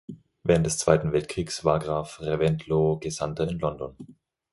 Während 0.41 0.65
des 0.65 0.79
Zweiten 0.79 1.13
Weltkrieges 1.13 1.63
war 1.63 1.77
Graf 1.77 2.21
Reventlow 2.21 2.97
Gesandter 2.99 3.47
in 3.47 3.59
London. 3.59 3.95